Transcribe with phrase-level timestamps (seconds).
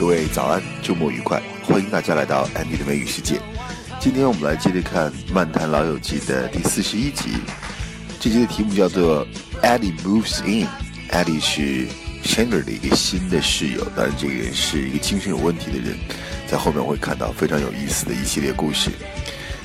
[0.00, 1.42] 各位早安，周末愉快！
[1.62, 3.38] 欢迎大家来到 Andy 的美语世界。
[4.00, 7.32] 今天我们来接着看《漫谈老友记》的第四十一集。
[8.18, 9.26] 这集的题目叫做
[9.62, 10.66] “Eddie Moves In”。
[11.10, 11.86] Eddie 是
[12.24, 15.98] Chandler 的一个新的室友，当然这个人是一个精神有问题的人，
[16.46, 18.90] 在后面我会看到非常有意思的一系列故事。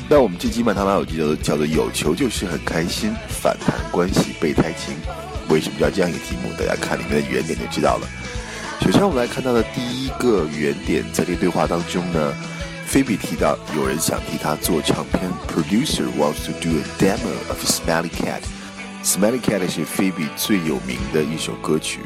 [0.09, 4.97] 那我们这集《漫谈老友记》叫做叫做“有球就是很开心，反弹关系备胎情”。
[5.47, 6.51] 为什么叫这样一个题目？
[6.59, 8.09] 大家看里面的原点就知道了。
[8.81, 12.33] 首先，我们来看到的第一个原点，在这对话当中呢，
[12.85, 18.41] 菲比提到有人想替他做唱片，producer wants to do a demo of Smelly Cat。
[19.03, 21.99] Smelly Cat 是菲比最有名的一首歌曲。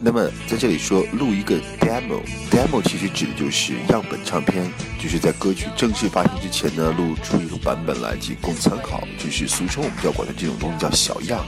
[0.00, 11.44] 那么在这里说录一个 demo，demo 其实指的就是样本唱片，就是在歌曲正式发行之前呢，录出一个版本来仅供参考，就是俗称我们叫管的这种东西叫小样。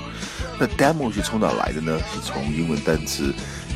[0.59, 1.99] 那 demo 是从哪来的呢？
[2.13, 3.33] 是从英文单词。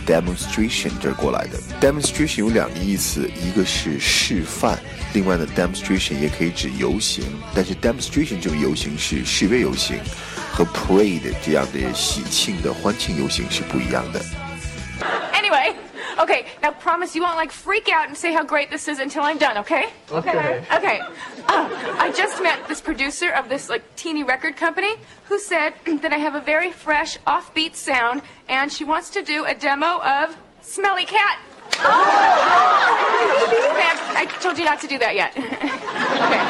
[0.06, 4.78] demonstration 这儿过来的，demonstration 有两个意思，一个是示范，
[5.14, 9.96] 另外呢，demonstration 也可以指游行，但是 demonstration 这种游行是示威游行，
[10.52, 14.22] 和 parade 这样的喜庆的欢庆游行是不一样的。
[16.18, 16.22] Anyway.
[16.22, 19.22] Okay, now promise you won't like freak out and say how great this is until
[19.22, 19.86] I'm done, okay?
[20.10, 20.64] Okay.
[20.72, 21.00] Okay.
[21.48, 24.94] Uh, I just met this producer of this like teeny record company
[25.26, 29.44] who said that I have a very fresh, offbeat sound, and she wants to do
[29.44, 31.38] a demo of Smelly Cat.
[31.78, 32.84] Oh!
[34.16, 35.36] I told you not to do that yet.
[35.36, 36.40] okay.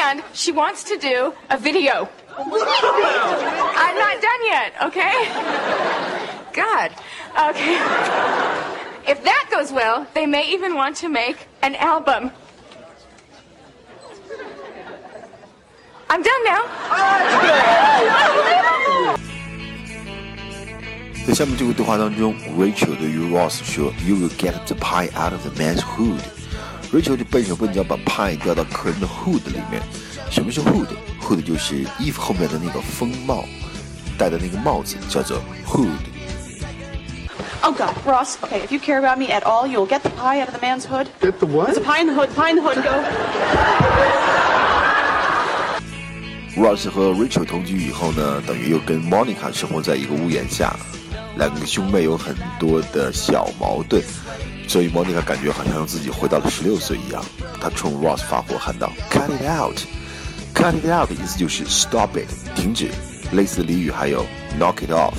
[0.00, 2.08] And she wants to do a video.
[2.36, 5.28] I'm not done yet, okay?
[6.52, 6.92] God.
[7.49, 7.77] Okay.
[9.07, 12.31] If that goes well, they may even want to make an album.
[16.07, 16.63] I'm done now.
[21.27, 26.21] 在下面这个对话当中，Rachel 对于 Ross 说：“You will get the pie out of the man's hood。”
[26.93, 29.81] Rachel 就笨手笨脚把 pie 掉到客人的 hood 里面。
[30.29, 33.43] 什么是 hood？hood 就是衣服后面的那个风帽，
[34.17, 35.89] 戴的那个帽子叫做 hood。
[37.63, 38.37] Oh God, Ross.
[38.43, 40.61] Okay, if you care about me at all, you'll get the pie out of the
[40.61, 41.09] man's hood.
[41.19, 41.67] Get the what?
[41.67, 42.29] There's a pie in the hood.
[42.35, 42.83] Pie in the hood.
[42.83, 43.03] Go.
[46.57, 50.73] Ross 和 Rachel 同居以后呢，等于又跟 Monica 生活在一个屋檐下，
[51.35, 54.01] 两个兄妹有很多的小矛盾，
[54.65, 57.21] 所以 Monica 感觉好像自己回到了十六岁一样。
[57.59, 59.77] 她冲 Ross 发火，喊道：“Cut it out!
[60.53, 62.89] Cut it out！” 的意思就是 Stop it，停止。
[63.33, 64.25] 类似的俚语还有
[64.57, 65.15] Knock it off!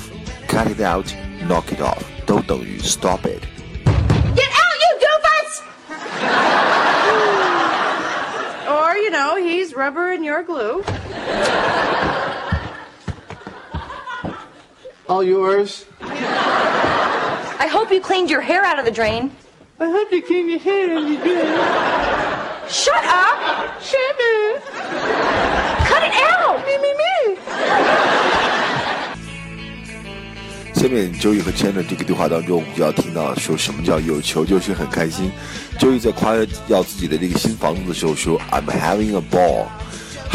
[0.47, 1.05] Cut it out!
[1.47, 2.01] Knock it off!
[2.25, 3.41] 都等于 stop it。
[4.35, 5.51] Get out, you doofus!
[8.69, 10.83] Or you know, he's rubber and you're glue.
[15.07, 15.85] All yours.
[16.01, 19.31] I hope you cleaned your hair out of the drain.
[19.79, 21.39] I hope you clean your hair and you do.
[22.67, 23.81] Shut up!
[23.81, 24.10] Shut
[30.92, 35.32] 面周易和 Chandler 这个对话当中，我们就要听到说什么叫有球就是很开心。
[35.78, 36.34] 周易在夸
[36.68, 39.66] 耀自己的这个新房子的时候说：“I'm having a ball。”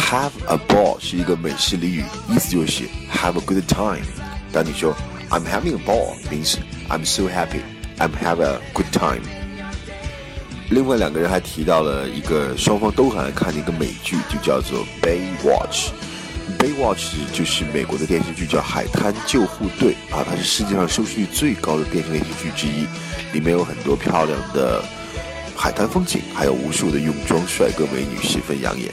[0.10, 4.06] Have a ball 是一个美式俚语，意思就是 have a good time。
[4.54, 4.96] 当你说
[5.30, 6.56] I'm having a ball means
[6.90, 7.62] I'm so happy.
[7.98, 9.24] I'm have a good time。
[10.70, 15.90] 另外两个人还提到了一个双方都很爱看的一个美剧，就叫做 Baywatch。
[16.67, 22.87] Baywatch 就是美国的电视剧，叫《海滩救护队》啊，它是世界上收视率最高的电视连续剧之一，
[23.33, 24.83] 里面有很多漂亮的
[25.57, 28.93] 海滩风景，还有无数的泳装帅哥美女，十分养眼。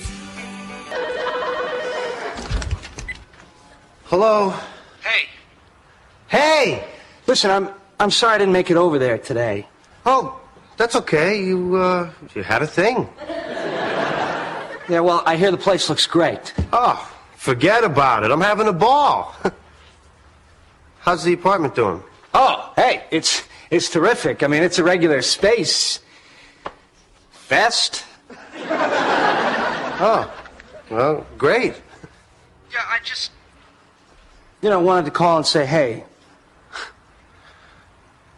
[4.09, 4.53] Hello.
[5.03, 5.27] Hey,
[6.29, 6.83] Hey.
[7.27, 9.65] Listen, I'm I'm sorry I didn't make it over there today.
[10.05, 10.33] Oh,
[10.77, 11.43] that's okay.
[11.43, 13.07] You uh you had a thing.
[14.87, 16.53] Yeah, well, I hear the place looks great.
[16.71, 16.97] Oh,
[17.44, 18.30] forget about it.
[18.30, 19.34] I'm having a ball.
[21.00, 22.02] How's the apartment doing?
[22.32, 24.42] Oh, hey, it's it's terrific.
[24.42, 26.00] I mean, it's a regular space.
[27.32, 28.06] fest.
[30.00, 30.32] oh.
[30.88, 31.74] Well, great.
[32.72, 33.30] yeah, I just.
[34.62, 36.04] You know, wanted to call and say, hey,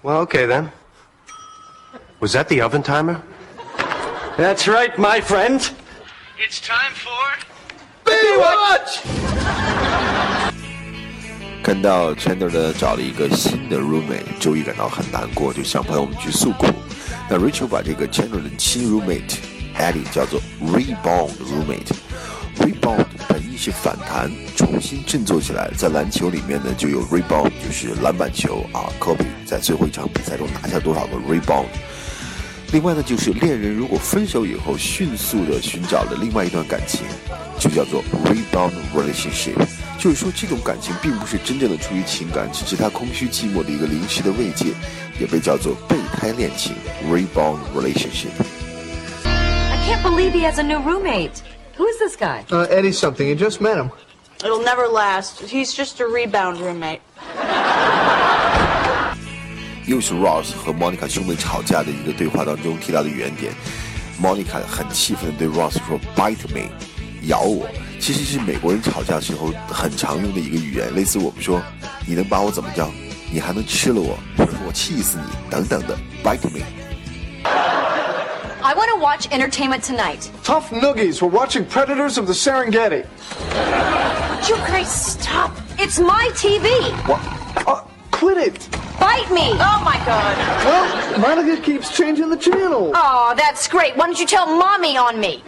[0.02, 0.72] Well, okay then.
[2.18, 3.22] Was that the oven timer?
[4.36, 5.60] that's right, my friend.
[6.38, 7.55] It's time for.
[11.62, 16.66] 看到 Chandler 找了一个新的 roommate，周一感到很难过，就向朋友们去诉苦。
[17.28, 19.38] 那 Rachel 把这个 Chandler 的新 roommate
[19.76, 21.90] Eddie 叫做 rebound roommate。
[22.60, 25.68] rebound 本意是反弹，重新振作起来。
[25.76, 28.86] 在篮球里面呢，就有 rebound，就是篮板球啊。
[29.00, 31.66] 科比在最后一场比赛中拿下多少个 rebound？
[32.72, 37.06] 另外呢，就是恋人如果分手以后，迅速的寻找了另外一段感情，
[37.58, 39.54] 就叫做 rebound relationship。
[39.98, 44.66] 就是说，这种感情并不是真正的出于情感，只是他空虚寂寞的一个临时的慰藉，
[45.18, 46.74] 也被叫做备胎恋情
[47.08, 48.30] rebound relationship。
[49.24, 51.40] I can't believe he has a new roommate.
[51.78, 52.44] Who is this guy?
[52.50, 53.26] Uh, Eddie something.
[53.26, 53.90] You just met him.
[54.44, 55.40] It'll never last.
[55.40, 57.00] He's just a rebound roommate.
[59.86, 63.52] 又是 Ross 和 Monica 兄妹吵架的一个对话当中提到的原点。
[64.20, 66.68] Monica 很气愤地对 Ross 说：“Bite me，
[67.28, 67.68] 咬我。”
[68.00, 71.62] 其实是美国人吵架的时候很常用的一个语言，类似我们说
[72.06, 72.88] ：“你能把我怎么着？
[73.30, 74.18] 你还能吃了我？
[74.66, 75.96] 我气死你！”等等的。
[76.24, 76.64] Bite me。
[78.62, 80.28] I want to watch entertainment tonight.
[80.42, 81.22] Tough noogies.
[81.22, 83.04] We're watching Predators of the Serengeti.
[83.04, 85.52] Would you guys stop?
[85.78, 86.68] It's my TV.
[87.06, 87.20] What?
[87.64, 88.68] Uh, quit it.
[89.06, 89.52] Bite me.
[89.52, 90.34] Oh my god.
[90.66, 90.84] Well,
[91.20, 92.90] Monica keeps changing the channel.
[92.92, 93.94] Oh, that's great.
[93.96, 95.44] Why don't you tell mommy on me?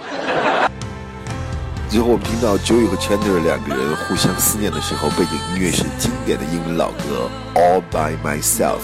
[1.90, 7.28] 最后我们听到 Joey 和 Chandler 两个人互相思念的时候，背景音乐是经典的英文老歌
[7.58, 8.78] 《All by Myself》。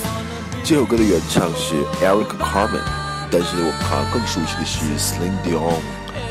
[0.64, 2.82] 这首歌的原唱是 Eric Carmen，
[3.30, 5.78] 但是我们好像更熟悉的是 Celine Dion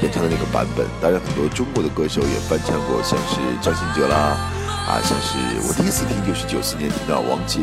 [0.01, 0.85] 演唱的那个版本。
[1.01, 4.35] 当然，很多中国的歌手也翻唱过，像是张信哲啦，
[4.85, 7.61] 啊，像是我第一次听就是九四年听到王杰，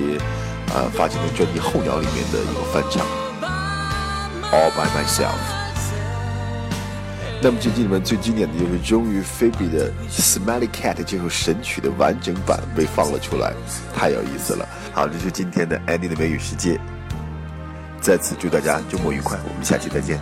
[0.72, 3.04] 呃，发行的专辑《候鸟》里面的一个翻唱
[4.54, 5.26] 《All by Myself》。
[7.42, 13.52] 那么这季里面最经典的就是，终于菲比的《Smelly Cat》这首神曲的完整版被放了出来，
[13.96, 14.68] 太有意思了。
[14.92, 16.78] 好，这是今天的 Andy 的美语世界，
[18.00, 20.20] 再次祝大家周末愉快，我们下期再见。